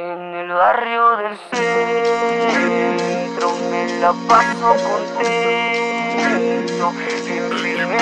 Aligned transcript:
En 0.00 0.32
el 0.32 0.48
barrio 0.48 1.16
del 1.16 1.36
centro 1.50 3.52
me 3.68 3.98
la 3.98 4.12
paso 4.28 4.76
contento, 4.86 6.92
en 7.26 7.82
el 7.82 7.98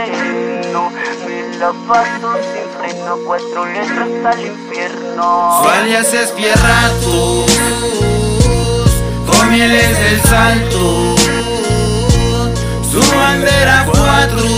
terreno, 0.00 0.80
me 1.26 1.38
la 1.58 1.70
paso 1.86 2.30
sin 2.40 2.66
freno, 2.78 3.12
cuatro 3.26 3.60
letras 3.66 4.08
el 4.38 4.46
infierno. 4.46 5.26
Su 5.62 5.68
alias 5.68 6.10
es 6.14 6.32
Fierratus, 6.32 7.52
con 9.26 9.42
mieles 9.50 9.98
del 9.98 10.18
salto, 10.22 11.16
su 12.90 13.00
bandera 13.14 13.84
cuatro, 13.92 14.48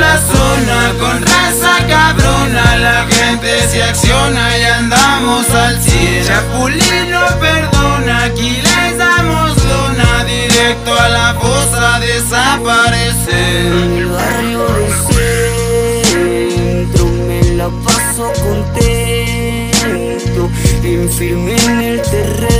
la 0.00 0.18
zona 0.18 0.92
con 1.00 1.22
raza 1.22 1.86
cabrona, 1.88 2.76
la 2.76 3.06
gente 3.08 3.68
se 3.68 3.82
acciona 3.82 4.58
y 4.58 4.62
andamos 4.64 5.48
al 5.50 5.80
cielo. 5.82 6.26
Chapulino 6.26 7.20
perdona, 7.40 8.24
aquí 8.24 8.62
les 8.62 8.98
damos 8.98 9.56
lona, 9.64 10.24
directo 10.24 10.98
a 10.98 11.08
la 11.08 11.34
fosa 11.34 12.00
desaparecer. 12.00 13.66
En 13.66 13.92
el 13.98 14.06
barrio 14.06 14.66
del 14.66 14.92
centro 16.06 17.06
me 17.28 17.40
la 17.56 17.68
paso 17.84 18.32
contento, 18.42 18.90
en 20.82 21.08
firme 21.10 21.56
en 21.64 21.80
el 21.80 22.02
terreno, 22.02 22.52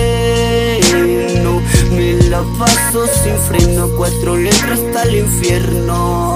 me 1.91 2.13
la 2.29 2.43
paso 2.59 3.07
sin 3.23 3.37
freno, 3.39 3.89
cuatro 3.97 4.37
letras 4.37 4.81
hasta 4.81 5.03
el 5.05 5.15
infierno. 5.17 6.36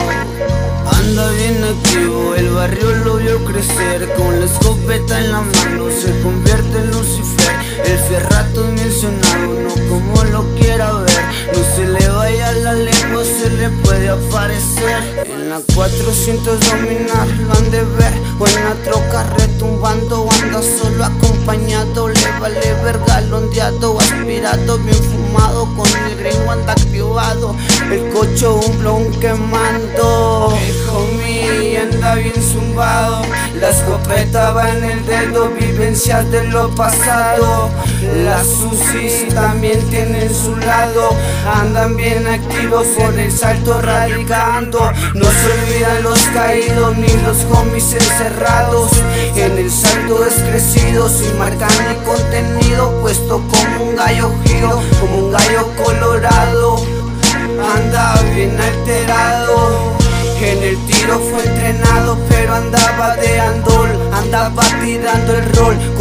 Anda 0.92 1.30
bien 1.32 1.64
activo, 1.64 2.34
el 2.34 2.50
barrio 2.50 2.90
lo 3.04 3.16
vio 3.16 3.44
crecer. 3.44 4.12
Con 4.16 4.38
la 4.41 4.46
escopeta 4.46 5.19
en 5.19 5.32
la 5.32 5.41
mano 5.41 5.88
se 5.91 6.20
convierte 6.20 6.78
en 6.78 6.91
Lucifer. 6.91 7.55
El 7.84 7.98
fierrato 7.98 8.66
es 8.66 8.82
mencionado, 8.82 9.55
no 9.62 9.74
como 9.88 10.24
lo 10.24 10.55
quiera 10.56 10.92
ver. 10.92 11.20
No 11.55 11.77
se 11.77 11.86
le 11.86 12.08
vaya 12.08 12.52
la 12.52 12.74
lengua, 12.74 13.24
se 13.24 13.50
le 13.50 13.69
puede 13.82 14.08
aparecer. 14.08 15.27
En 15.27 15.50
la 15.50 15.60
400 15.74 16.60
dominar, 16.60 17.27
lo 17.28 17.52
han 17.54 17.70
de 17.70 17.82
ver. 17.82 18.12
O 18.38 18.47
en 18.47 18.64
la 18.64 18.75
troca 18.84 19.25
retumbando, 19.38 20.28
anda 20.42 20.60
solo 20.62 21.04
acompañado. 21.04 22.08
Le 22.08 22.38
vale 22.41 22.75
verga 22.84 23.20
lo 23.22 23.38
ondeado, 23.38 23.98
aspirado, 23.98 24.78
bien 24.78 25.02
fumado. 25.02 25.66
Con 25.77 25.88
el 26.06 26.16
gringo 26.16 26.50
anda 26.50 26.72
activado. 26.72 27.56
El 27.91 28.08
cocho 28.10 28.60
un 28.66 28.78
blon 28.78 29.10
quemando 29.20 30.56
anda 32.01 32.15
bien 32.15 32.43
zumbado. 32.43 33.23
La 33.61 33.69
escopeta 33.69 34.53
va 34.53 34.70
en 34.70 34.84
el 34.84 35.06
dedo, 35.06 35.51
vivencias 35.51 36.31
de 36.31 36.45
lo 36.48 36.75
pasado. 36.75 37.70
Las 38.25 38.47
susis 38.47 39.29
también 39.34 39.79
tienen 39.91 40.34
su 40.34 40.56
lado. 40.56 41.11
Andan 41.55 41.97
bien 41.97 42.27
activos 42.27 42.87
por 42.98 43.19
el 43.19 43.31
salto 43.31 43.81
radicando. 43.83 44.78
No 45.15 45.25
se 45.25 45.53
olvidan 45.53 46.03
los 46.03 46.21
caídos 46.28 46.97
ni 46.97 47.09
los 47.23 47.45
homies 47.53 47.93
encerrados. 47.93 48.93
En 49.37 49.59
el 49.59 49.71
salto 49.71 50.21
descrecido 50.21 51.09
sin 51.09 51.39
marca 51.39 51.69
ni 51.89 51.97
contenido 52.05 53.01
Puesto 53.01 53.43
como 53.51 53.91
un 53.91 53.97
gallo 53.97 54.33
giro, 54.45 54.81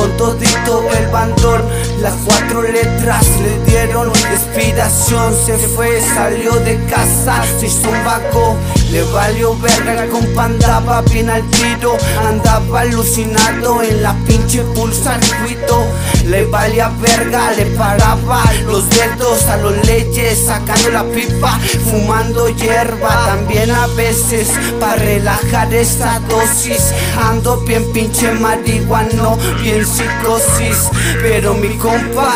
con 0.10 0.18
todito 0.18 0.84
el 0.98 1.08
bandol. 1.08 1.64
Las 2.02 2.14
cuatro 2.26 2.62
letras 2.62 3.26
le 3.42 3.72
dieron 3.72 4.12
inspiración, 4.32 5.34
se 5.46 5.58
fue, 5.58 6.02
salió 6.02 6.54
de 6.54 6.84
casa, 6.86 7.44
se 7.60 7.68
hizo 7.68 7.90
un 7.90 8.06
vaco, 8.06 8.56
le 8.92 9.04
valió 9.12 9.56
verga, 9.60 10.08
compa 10.08 10.46
andaba 10.46 11.02
bien 11.02 11.30
al 11.30 11.44
tiro, 11.52 11.96
andaba 12.28 12.82
alucinado 12.82 13.84
en 13.84 14.02
la 14.02 14.14
pinche 14.26 14.62
pulsa 14.74 15.20
circuito, 15.22 15.86
le 16.26 16.46
valía 16.46 16.90
verga, 17.00 17.52
le 17.52 17.66
paraba 17.78 18.44
los 18.66 18.90
dedos 18.90 19.46
a 19.46 19.58
los 19.58 19.86
leyes, 19.86 20.46
sacando 20.46 20.90
la 20.90 21.04
pipa, 21.04 21.60
fumando 21.90 22.50
hierba, 22.50 23.26
también 23.28 23.72
a 23.72 23.88
veces 23.88 24.50
para 24.80 24.96
relajar 24.96 25.74
esta 25.74 26.20
dosis. 26.22 26.94
Ando 27.22 27.62
bien 27.62 27.92
pinche 27.92 28.32
marihuano, 28.32 29.38
bien 29.62 29.86
psicosis. 29.86 30.90
Pero 31.22 31.54
mi 31.54 31.70
compa 31.78 32.34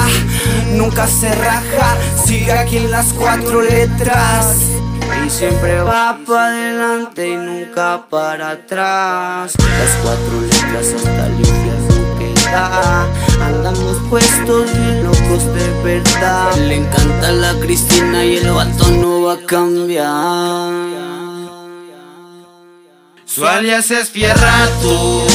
nunca 0.72 1.08
se 1.08 1.34
raja 1.34 1.97
Sigue 2.25 2.52
aquí 2.52 2.78
en 2.78 2.91
las 2.91 3.14
cuatro 3.14 3.62
letras 3.62 4.82
y 5.25 5.29
siempre 5.29 5.79
va 5.81 6.17
para 6.25 6.47
adelante 6.47 7.29
y 7.29 7.35
nunca 7.35 8.06
para 8.09 8.51
atrás. 8.51 9.53
Las 9.57 9.91
cuatro 10.01 10.41
letras 10.41 10.94
hasta 10.95 11.28
el 11.28 11.39
infierno 11.39 12.17
que 12.17 12.51
da. 12.51 13.07
Andamos 13.45 13.97
puestos 14.09 14.72
bien 14.73 15.03
locos 15.03 15.45
de 15.56 15.84
verdad. 15.84 16.56
Le 16.67 16.75
encanta 16.75 17.31
la 17.31 17.53
Cristina 17.59 18.25
y 18.25 18.38
el 18.38 18.51
vato 18.51 18.88
no 18.89 19.23
va 19.23 19.34
a 19.34 19.45
cambiar. 19.45 20.94
Su 23.25 23.47
alias 23.47 23.90
es 23.90 24.09
Fierratus, 24.11 25.34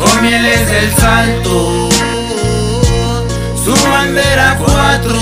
con 0.00 0.22
mieles 0.22 0.66
del 0.68 0.92
salto, 0.94 1.88
su 3.64 3.88
bandera 3.88 4.58
cuatro, 4.58 5.20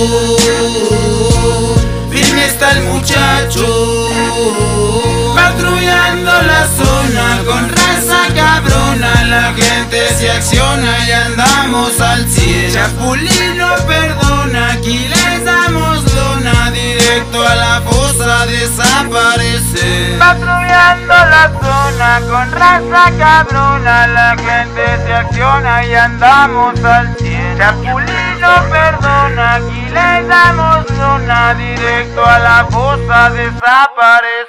patrullando 5.35 6.33
la 6.43 6.67
zona 6.67 7.43
con 7.47 7.69
raza 7.69 8.27
cabrona, 8.35 9.25
la 9.25 9.53
gente 9.55 10.09
se 10.17 10.31
acciona 10.31 11.07
y 11.07 11.13
andamos 11.13 12.01
al 12.01 12.29
cielo. 12.29 12.75
Chapulino 12.75 13.69
perdona, 13.87 14.73
aquí 14.73 15.09
les 15.09 15.45
damos 15.45 16.03
lona, 16.15 16.71
directo 16.73 17.47
a 17.47 17.55
la 17.55 17.81
fosa 17.83 18.47
desaparecer. 18.47 20.19
Patrullando 20.19 21.15
la 21.15 21.53
zona 21.63 22.21
con 22.29 22.53
raza 22.53 23.13
cabrona, 23.19 24.07
la 24.09 24.37
gente 24.37 25.07
se 25.07 25.15
acciona 25.15 25.85
y 25.85 25.95
andamos 25.95 26.83
al 26.85 27.17
cielo. 27.17 28.24
Chapulino 28.45 28.71
perdona, 28.71 29.55
aquí 29.55 29.83
les 29.91 30.29
damos 30.29 30.91
lona, 30.91 31.55
directo 31.55 32.25
a 32.25 32.39
la 32.39 32.67
fosa 32.71 33.31
desaparecer. 33.31 34.45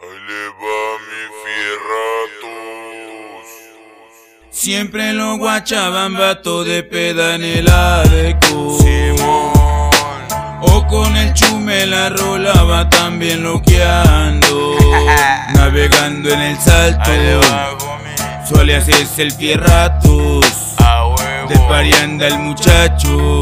Ahí 0.00 0.18
le 0.28 0.48
va 0.60 0.98
mi 1.06 1.22
fierratos. 1.42 2.48
Siempre 4.50 5.12
lo 5.12 5.36
guachaban 5.36 6.14
vato 6.16 6.64
de 6.64 6.82
peda 6.82 7.34
en 7.34 7.44
el 7.44 7.68
adeco. 7.68 8.78
O 10.62 10.86
con 10.86 11.16
el 11.16 11.32
chume 11.34 11.86
la 11.86 12.08
rolaba 12.10 12.88
también 12.88 13.42
loqueando. 13.42 14.76
Navegando 15.54 16.30
en 16.30 16.40
el 16.40 16.58
salto. 16.58 17.10
Su 18.46 18.58
alias 18.58 18.88
es 18.88 19.18
el 19.18 19.32
Fierratos. 19.32 20.46
De 21.48 21.58
pari 21.68 21.92
anda 21.94 22.26
el 22.26 22.38
muchacho. 22.38 23.40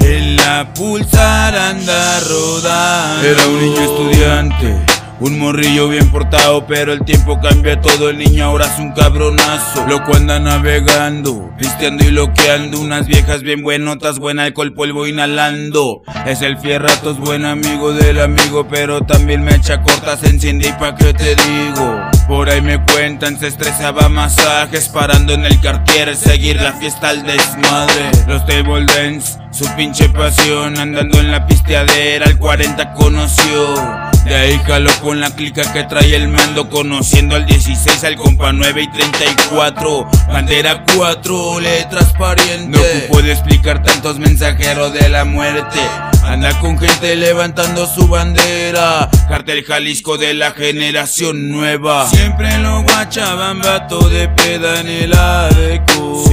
En 0.00 0.36
la 0.36 0.72
pulsar 0.74 1.56
anda 1.56 2.20
rodando. 2.20 3.26
Era 3.26 3.46
un 3.46 3.60
niño 3.60 3.80
estudiante. 3.80 4.95
Un 5.18 5.38
morrillo 5.38 5.88
bien 5.88 6.10
portado, 6.10 6.66
pero 6.66 6.92
el 6.92 7.02
tiempo 7.02 7.40
cambia 7.40 7.80
todo. 7.80 8.10
El 8.10 8.18
niño 8.18 8.44
ahora 8.44 8.66
es 8.66 8.78
un 8.78 8.92
cabronazo. 8.92 9.86
Loco 9.86 10.14
anda 10.14 10.38
navegando, 10.38 11.50
pisteando 11.58 12.04
y 12.04 12.10
loqueando. 12.10 12.78
Unas 12.78 13.06
viejas 13.06 13.42
bien 13.42 13.62
buenotas, 13.62 14.18
buen 14.18 14.38
alcohol, 14.38 14.74
polvo 14.74 15.06
inhalando. 15.06 16.02
Es 16.26 16.42
el 16.42 16.58
fierratos, 16.58 17.18
buen 17.18 17.46
amigo 17.46 17.94
del 17.94 18.20
amigo, 18.20 18.66
pero 18.68 19.00
también 19.00 19.42
me 19.42 19.54
echa 19.54 19.82
cortas, 19.82 20.20
se 20.20 20.28
enciende 20.28 20.74
pa' 20.78 20.94
qué 20.94 21.14
te 21.14 21.34
digo. 21.34 21.98
Por 22.28 22.50
ahí 22.50 22.60
me 22.60 22.84
cuentan, 22.84 23.38
se 23.38 23.46
estresaba 23.46 24.10
masajes, 24.10 24.90
parando 24.90 25.32
en 25.32 25.46
el 25.46 25.58
cartier, 25.60 26.14
seguir 26.14 26.60
la 26.60 26.72
fiesta 26.74 27.08
al 27.08 27.22
desmadre. 27.22 28.10
Los 28.26 28.44
table 28.44 28.84
dance, 28.84 29.38
su 29.50 29.64
pinche 29.76 30.10
pasión, 30.10 30.78
andando 30.78 31.20
en 31.20 31.30
la 31.30 31.46
pisteadera, 31.46 32.26
el 32.26 32.36
40 32.36 32.92
conoció. 32.92 34.05
De 34.26 34.34
ahí 34.34 34.60
jaló 34.66 34.90
con 35.00 35.20
la 35.20 35.30
clica 35.30 35.72
que 35.72 35.84
trae 35.84 36.16
el 36.16 36.26
mando 36.28 36.68
Conociendo 36.68 37.36
al 37.36 37.46
16, 37.46 38.02
al 38.02 38.16
compa 38.16 38.52
9 38.52 38.82
y 38.82 38.90
34 38.90 40.08
Bandera 40.26 40.84
4, 40.96 41.60
letras 41.60 42.12
parientes. 42.18 43.02
No 43.04 43.08
puedo 43.08 43.30
explicar 43.30 43.84
tantos 43.84 44.18
mensajeros 44.18 44.92
de 44.92 45.08
la 45.08 45.24
muerte. 45.24 45.78
Anda 46.24 46.58
con 46.58 46.76
gente 46.76 47.14
levantando 47.14 47.86
su 47.86 48.08
bandera. 48.08 49.08
Cartel 49.28 49.64
Jalisco 49.64 50.18
de 50.18 50.34
la 50.34 50.50
generación 50.50 51.48
nueva. 51.48 52.08
Siempre 52.08 52.58
lo 52.58 52.82
guachaban 52.82 53.60
vato 53.60 54.08
de 54.08 54.28
peda 54.28 54.80
en 54.80 54.88
el 54.88 55.14
adeco 55.14 56.24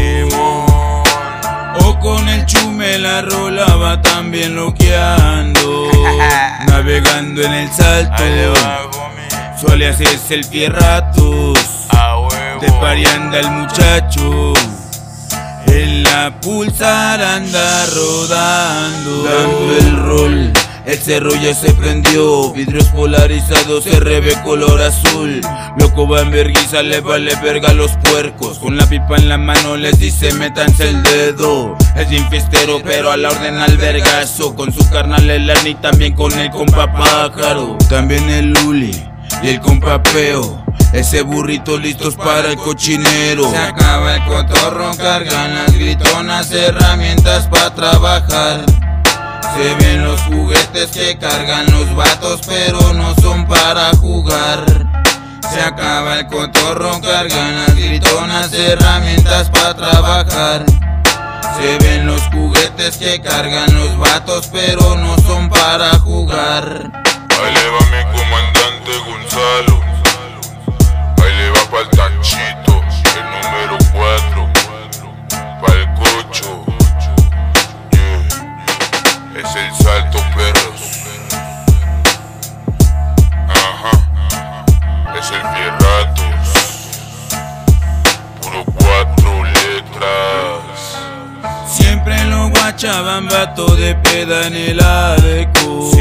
O 1.82 2.00
con 2.00 2.28
el 2.30 2.46
chume 2.46 2.98
la 3.00 3.22
rolaba 3.22 4.02
también 4.02 4.56
loqueando. 4.56 5.90
Navegando 6.68 7.42
en 7.42 7.54
el 7.54 7.72
salto. 7.72 8.24
Suele 9.60 9.88
hacerse 9.90 10.36
el 10.36 10.44
fierratos 10.44 11.88
De 12.60 12.72
parianda 12.82 13.40
el 13.40 13.52
muchacho. 13.52 14.54
En 15.68 16.04
la 16.04 16.40
pulsar 16.42 17.22
anda 17.22 17.86
rodando, 17.88 19.24
dando 19.24 19.78
el 19.78 19.98
rol. 19.98 20.63
El 20.86 21.00
cerro 21.00 21.34
ya 21.36 21.54
se 21.54 21.74
prendió, 21.74 22.52
vidrios 22.52 22.86
polarizados, 22.90 23.86
RB 23.86 24.44
color 24.44 24.82
azul. 24.82 25.40
Loco 25.78 26.06
va 26.10 26.20
en 26.20 26.32
verguiza, 26.32 26.84
le 26.84 27.00
vale 27.00 27.34
verga 27.42 27.70
a 27.70 27.74
los 27.74 27.92
puercos. 28.04 28.60
Con 28.60 28.76
la 28.76 28.86
pipa 28.88 29.16
en 29.16 29.30
la 29.30 29.38
mano 29.38 29.78
les 29.78 29.98
dice 29.98 30.34
métanse 30.34 30.90
el 30.90 31.02
dedo. 31.04 31.78
Es 31.96 32.10
bien 32.10 32.28
pero 32.84 33.12
a 33.12 33.18
la 33.18 33.30
orden 33.30 33.60
al 33.60 33.78
vergazo. 33.78 34.56
Con 34.56 34.74
su 34.74 34.88
carnal 34.90 35.30
el 35.30 35.50
y 35.66 35.76
también 35.76 36.14
con 36.16 36.38
el 36.38 36.52
compa 36.52 36.92
pájaro. 36.92 37.78
También 37.90 38.30
el 38.30 38.52
Luli 38.52 38.92
y 39.42 39.48
el 39.48 39.62
compa 39.62 40.04
Peo. 40.04 40.66
Ese 40.92 41.22
burrito 41.22 41.78
listos 41.78 42.16
para 42.16 42.50
el 42.50 42.58
cochinero. 42.58 43.50
Se 43.50 43.58
acaba 43.58 44.16
el 44.16 44.26
cotorro, 44.26 44.92
cargan 44.98 45.56
las 45.56 45.74
gritonas, 45.74 46.52
herramientas 46.52 47.48
para 47.48 47.74
trabajar. 47.74 48.83
Se 49.56 49.76
ven 49.76 50.04
los 50.04 50.20
juguetes 50.22 50.90
que 50.92 51.18
cargan 51.18 51.66
los 51.72 51.96
vatos, 51.96 52.42
pero 52.48 52.94
no 52.94 53.14
son 53.22 53.46
para 53.48 53.92
jugar. 53.98 54.66
Se 55.54 55.62
acaba 55.62 56.20
el 56.20 56.28
cotorro, 56.28 57.00
cargan 57.02 57.58
las 57.58 57.76
gritonas, 57.76 58.52
herramientas 58.52 59.52
para 59.52 59.76
trabajar. 59.76 60.66
Se 61.60 61.78
ven 61.78 62.08
los 62.08 62.22
juguetes 62.30 62.98
que 62.98 63.22
cargan 63.22 63.74
los 63.76 63.98
vatos, 64.00 64.50
pero 64.52 64.96
no 64.96 65.16
son 65.20 65.50
para 65.50 66.00
jugar. 66.00 66.92
Lo 92.84 92.90
guachaban 92.90 93.28
vato 93.28 93.76
de 93.76 93.96
peda 93.96 94.48
en 94.48 94.56
el 94.56 94.80
adeco. 94.82 95.92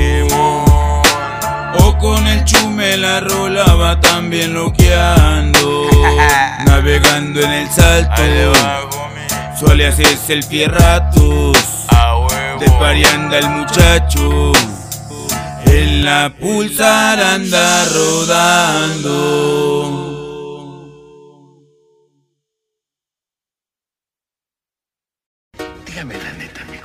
O 1.79 1.99
con 1.99 2.26
el 2.26 2.44
chume 2.44 2.96
la 2.96 3.20
rolaba 3.20 4.00
también 4.00 4.52
loqueando. 4.55 5.87
Navegando 6.67 7.40
en 7.40 7.52
el 7.52 7.70
salto. 7.70 8.23
Suele 9.58 9.87
hacerse 9.87 10.32
el 10.32 10.43
fierratos. 10.43 11.56
De 12.58 12.69
parianda 12.81 13.38
el 13.38 13.49
muchacho. 13.49 14.52
En 15.67 16.05
la 16.05 16.32
pulsar 16.38 17.20
anda 17.20 17.85
rodando. 17.94 19.23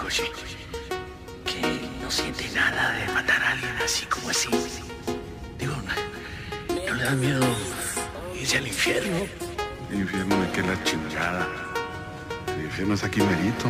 Que 0.08 1.90
no 2.02 2.10
siente 2.10 2.50
nada 2.56 2.94
de 2.94 3.12
matar 3.12 3.44
a 3.44 3.52
alguien 3.52 3.76
así 3.84 4.06
como 4.06 4.30
así. 4.30 4.48
Digo, 5.60 5.76
¿no, 5.76 6.86
no 6.86 6.94
le 6.94 7.04
da 7.04 7.12
miedo 7.12 7.46
irse 8.34 8.58
al 8.58 8.68
infierno? 8.68 9.18
El 9.92 10.00
infierno 10.00 10.42
de 10.42 10.52
qué 10.52 10.62
la 10.62 10.82
chingada. 10.86 11.48
El 12.56 12.66
infierno 12.66 12.94
es 12.94 13.04
aquí 13.04 13.22
merito. 13.22 13.66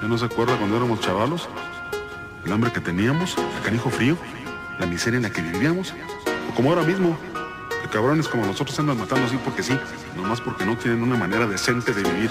¿Ya 0.00 0.06
no 0.06 0.16
se 0.16 0.26
acuerda 0.26 0.56
cuando 0.56 0.76
éramos 0.76 1.00
chavalos? 1.00 1.48
El 2.44 2.52
hambre 2.52 2.70
que 2.70 2.80
teníamos, 2.80 3.36
el 3.36 3.62
canijo 3.64 3.90
frío, 3.90 4.16
la 4.78 4.86
miseria 4.86 5.16
en 5.16 5.24
la 5.24 5.30
que 5.30 5.42
vivíamos. 5.42 5.92
O 6.48 6.54
como 6.54 6.70
ahora 6.70 6.82
mismo, 6.82 7.18
que 7.82 7.88
cabrones 7.88 8.28
como 8.28 8.46
nosotros 8.46 8.78
andan 8.78 8.98
matando 8.98 9.26
así 9.26 9.36
porque 9.38 9.64
sí, 9.64 9.76
nomás 10.14 10.40
porque 10.40 10.64
no 10.64 10.76
tienen 10.76 11.02
una 11.02 11.16
manera 11.16 11.48
decente 11.48 11.92
de 11.92 12.04
vivir. 12.04 12.30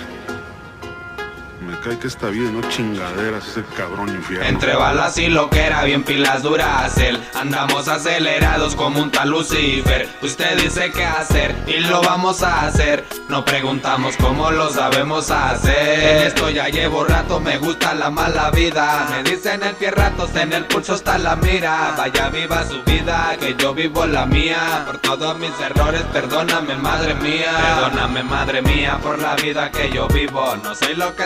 Me 1.66 1.80
cae 1.80 1.98
que 1.98 2.08
esta 2.08 2.28
vida 2.28 2.52
no 2.52 2.62
chingaderas, 2.70 3.48
ese 3.48 3.64
cabrón 3.76 4.10
infierno. 4.10 4.46
Entre 4.46 4.76
balas 4.76 5.18
y 5.18 5.28
lo 5.28 5.50
que 5.50 5.62
era 5.62 5.84
bien 5.84 6.04
pilas 6.04 6.44
Duracel 6.44 7.20
Andamos 7.34 7.88
acelerados 7.88 8.76
como 8.76 9.02
un 9.02 9.10
tal 9.10 9.30
Lucifer. 9.30 10.08
Usted 10.22 10.62
dice 10.62 10.92
qué 10.92 11.04
hacer 11.06 11.56
y 11.66 11.80
lo 11.80 12.02
vamos 12.02 12.44
a 12.44 12.68
hacer. 12.68 13.04
No 13.30 13.44
preguntamos 13.44 14.16
cómo 14.18 14.52
lo 14.52 14.70
sabemos 14.70 15.32
hacer. 15.32 16.28
Esto 16.28 16.50
ya 16.50 16.70
llevo 16.70 17.04
rato, 17.04 17.40
me 17.40 17.58
gusta 17.58 17.96
la 17.96 18.12
mala 18.12 18.52
vida. 18.52 19.08
Me 19.10 19.24
dicen 19.30 19.64
el 19.64 19.76
fierratos, 19.76 20.36
en 20.36 20.54
el 20.54 20.66
pulso 20.66 20.96
está 20.96 21.18
la 21.18 21.36
mira. 21.36 21.96
Vaya 21.98 22.30
viva 22.30 22.64
su 22.66 22.84
vida, 22.84 23.36
que 23.40 23.56
yo 23.56 23.74
vivo 23.74 24.06
la 24.06 24.26
mía. 24.26 24.84
Por 24.86 25.00
todos 25.00 25.38
mis 25.40 25.60
errores, 25.60 26.04
perdóname 26.14 26.76
madre 26.76 27.16
mía. 27.16 27.52
Perdóname 27.82 28.24
madre 28.24 28.62
mía 28.62 29.00
por 29.02 29.18
la 29.18 29.36
vida 29.36 29.72
que 29.72 29.90
yo 29.90 30.08
vivo. 30.08 30.56
No 30.64 30.76
soy 30.76 30.96
lo 30.96 31.16
que 31.16 31.24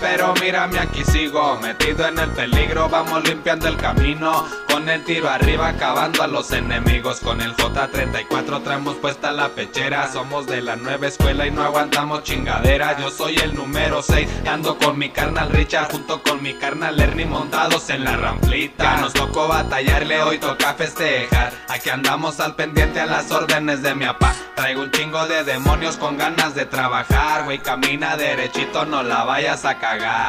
pero 0.00 0.34
mírame 0.40 0.78
aquí 0.78 1.04
sigo 1.04 1.58
Metido 1.60 2.06
en 2.06 2.18
el 2.18 2.30
peligro, 2.30 2.88
vamos 2.88 3.22
limpiando 3.24 3.68
el 3.68 3.76
camino 3.76 4.44
Con 4.68 4.88
el 4.88 5.04
tiro 5.04 5.28
arriba, 5.28 5.68
acabando 5.68 6.22
a 6.22 6.26
los 6.26 6.50
enemigos. 6.50 7.20
Con 7.20 7.40
el 7.40 7.54
J34 7.56 8.62
traemos 8.64 8.96
puesta 8.96 9.30
la 9.30 9.50
pechera. 9.50 10.10
Somos 10.12 10.46
de 10.46 10.62
la 10.62 10.74
nueva 10.74 11.06
escuela 11.06 11.46
y 11.46 11.52
no 11.52 11.62
aguantamos 11.62 12.24
chingadera. 12.24 12.98
Yo 12.98 13.08
soy 13.10 13.36
el 13.36 13.54
número 13.54 14.02
6, 14.02 14.28
ando 14.48 14.76
con 14.76 14.98
mi 14.98 15.10
carnal 15.10 15.50
Richard. 15.50 15.92
Junto 15.92 16.22
con 16.22 16.42
mi 16.42 16.54
carnal 16.54 17.00
Ernie 17.00 17.24
montados 17.24 17.88
en 17.88 18.02
la 18.02 18.16
ramplita. 18.16 18.82
Ya 18.84 19.00
nos 19.00 19.12
tocó 19.12 19.46
batallarle, 19.46 20.22
hoy 20.22 20.38
toca 20.38 20.74
festejar. 20.74 21.52
Aquí 21.68 21.90
andamos 21.90 22.40
al 22.40 22.56
pendiente 22.56 23.00
a 23.00 23.06
las 23.06 23.30
órdenes 23.30 23.80
de 23.82 23.94
mi 23.94 24.06
papá. 24.06 24.34
Traigo 24.56 24.82
un 24.82 24.90
chingo 24.90 25.26
de 25.26 25.44
demonios 25.44 25.96
con 25.96 26.16
ganas 26.16 26.54
de 26.54 26.64
trabajar 26.64 27.44
Güey, 27.44 27.58
camina 27.58 28.16
derechito, 28.16 28.86
no 28.86 29.02
la 29.02 29.24
vayas 29.24 29.53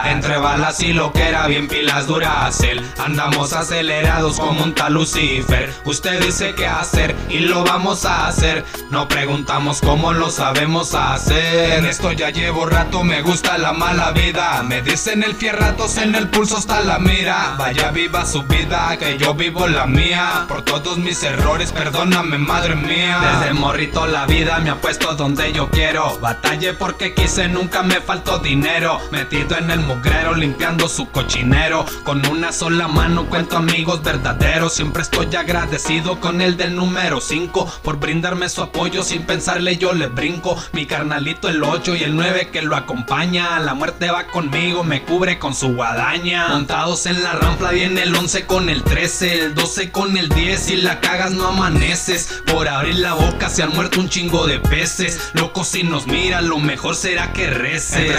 Entre 0.06 0.38
balas 0.38 0.80
y 0.82 0.94
lo 0.94 1.12
que 1.12 1.28
era 1.28 1.48
bien 1.48 1.68
pilas 1.68 2.06
Duracel 2.06 2.86
Andamos 3.00 3.54
acelerados 3.54 4.40
como 4.40 4.64
un 4.64 4.76
tal 4.76 4.94
Lucifer. 4.94 5.74
Usted 5.84 6.24
dice 6.24 6.54
qué 6.56 6.68
hacer 6.68 7.16
y 7.30 7.40
lo 7.40 7.64
vamos 7.64 8.06
a 8.06 8.28
hacer. 8.28 8.64
No 8.92 9.08
preguntamos 9.08 9.82
cómo 9.82 10.14
lo 10.14 10.30
sabemos 10.30 10.94
hacer. 10.94 11.80
En 11.80 11.86
esto 11.86 12.12
ya 12.12 12.30
llevo 12.30 12.66
rato, 12.66 13.04
me 13.04 13.22
gusta 13.22 13.58
la 13.58 13.74
mala 13.74 14.12
vida. 14.12 14.62
Me 14.64 14.82
dicen 14.82 15.24
el 15.24 15.36
fierratos, 15.36 15.98
en 15.98 16.16
el 16.16 16.30
pulso 16.30 16.58
está 16.58 16.82
la 16.82 17.00
mira. 17.00 17.56
Vaya 17.58 17.92
viva 17.92 18.26
su 18.26 18.44
vida, 18.44 18.96
que 18.98 19.18
yo 19.18 19.34
vivo 19.34 19.68
la 19.68 19.86
mía. 19.86 20.46
Por 20.48 20.62
todos 20.62 20.98
mis 20.98 21.24
errores, 21.24 21.72
perdóname 21.72 22.38
madre 22.38 22.76
mía. 22.76 23.40
Desde 23.40 23.54
morrito 23.54 24.06
la 24.06 24.26
vida 24.26 24.60
me 24.60 24.70
ha 24.70 24.76
puesto 24.76 25.16
donde 25.16 25.52
yo 25.52 25.70
quiero. 25.70 26.18
Batallé 26.20 26.74
porque 26.74 27.14
quise, 27.14 27.48
nunca 27.48 27.82
me 27.82 28.02
faltó 28.02 28.40
dinero 28.40 29.02
Metido 29.16 29.58
en 29.58 29.72
el 29.72 29.80
mugrero, 29.80 30.36
limpiando 30.36 30.90
su 30.90 31.10
cochinero. 31.10 31.86
Con 32.04 32.26
una 32.28 32.52
sola 32.52 32.90
mano 32.90 33.28
cuento 33.28 33.56
amigos 33.56 34.04
verdaderos. 34.04 34.74
Siempre 34.74 35.04
estoy 35.04 35.34
agradecido 35.34 36.20
con 36.20 36.42
el 36.42 36.58
del 36.58 36.76
número 36.76 37.22
5 37.22 37.80
Por 37.82 37.98
brindarme 37.98 38.50
su 38.50 38.62
apoyo. 38.62 39.04
Sin 39.04 39.24
pensarle 39.24 39.78
yo 39.78 39.94
le 39.94 40.08
brinco. 40.08 40.62
Mi 40.74 40.86
carnalito 40.86 41.48
el 41.48 41.64
8 41.64 41.96
y 41.96 42.04
el 42.04 42.14
9 42.18 42.50
que 42.52 42.62
lo 42.62 42.76
acompaña. 42.76 43.58
La 43.60 43.74
muerte 43.74 44.12
va 44.12 44.28
conmigo, 44.28 44.84
me 44.84 45.04
cubre 45.04 45.40
con 45.40 45.56
su 45.56 45.74
guadaña. 45.74 46.50
Montados 46.50 47.06
en 47.06 47.24
la 47.24 47.32
rampla 47.32 47.72
viene 47.72 48.04
el 48.04 48.14
11 48.14 48.46
con 48.46 48.68
el 48.68 48.84
13 48.84 49.46
El 49.46 49.56
12 49.56 49.92
con 49.92 50.18
el 50.18 50.28
10 50.28 50.72
y 50.72 50.76
la 50.76 51.00
cagas 51.00 51.32
no 51.32 51.48
amaneces. 51.48 52.44
Por 52.52 52.68
abrir 52.68 52.96
la 52.96 53.14
boca 53.14 53.48
se 53.48 53.64
han 53.64 53.70
muerto 53.70 54.02
un 54.02 54.10
chingo 54.10 54.46
de 54.46 54.60
peces. 54.60 55.32
Loco, 55.36 55.64
si 55.64 55.84
nos 55.84 56.06
miran, 56.06 56.50
lo 56.50 56.60
mejor 56.60 56.96
será 56.96 57.32
que 57.32 57.50
reces. 57.50 58.12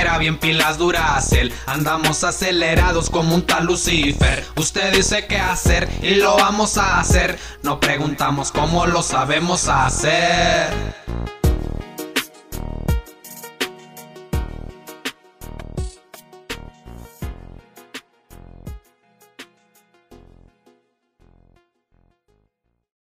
Era 0.00 0.18
bien 0.18 0.38
pilas 0.38 0.78
Duracel. 0.78 1.52
Andamos 1.66 2.24
acelerados 2.24 3.10
como 3.10 3.34
un 3.34 3.42
tal 3.42 3.66
Lucifer. 3.66 4.44
Usted 4.56 4.92
dice 4.92 5.26
qué 5.26 5.38
hacer 5.38 5.88
y 6.02 6.16
lo 6.16 6.36
vamos 6.36 6.78
a 6.78 7.00
hacer. 7.00 7.38
No 7.62 7.80
preguntamos 7.80 8.52
cómo 8.52 8.86
lo 8.86 9.02
sabemos 9.02 9.68
hacer. 9.68 10.72